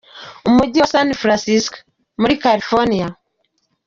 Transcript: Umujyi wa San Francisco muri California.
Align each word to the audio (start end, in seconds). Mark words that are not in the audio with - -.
Umujyi 0.47 0.77
wa 0.81 0.91
San 0.93 1.09
Francisco 1.21 1.77
muri 2.21 2.33
California. 2.43 3.07